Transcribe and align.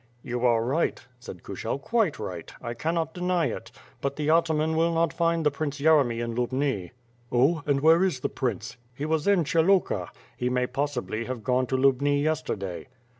"You 0.23 0.43
are 0.47 0.65
right," 0.65 0.99
said 1.19 1.43
Kushel, 1.43 1.77
"Quite 1.79 2.17
right. 2.17 2.51
I 2.59 2.73
cannot 2.73 3.13
deny 3.13 3.45
it. 3.49 3.69
But 4.01 4.15
the 4.15 4.31
ataman 4.31 4.75
will 4.75 4.91
not 4.95 5.13
find 5.13 5.45
the 5.45 5.51
Prince 5.51 5.79
Yeremy 5.79 6.21
in 6.23 6.33
Xiubui." 6.33 6.39
WITH 6.39 6.49
FIRE 6.49 6.49
AND 6.49 6.71
iiWORD, 6.71 7.29
277 7.29 7.53
'^Oh, 7.53 7.67
and 7.67 7.81
where 7.81 8.03
is 8.03 8.19
the 8.21 8.29
prince?" 8.29 8.77
"He 8.95 9.05
was 9.05 9.27
in 9.27 9.43
Pshyluka. 9.43 10.07
He 10.35 10.49
may 10.49 10.65
possibly 10.65 11.25
have 11.25 11.43
gone 11.43 11.67
to 11.67 11.77
Lubni 11.77 12.23
yesterday." 12.23 12.87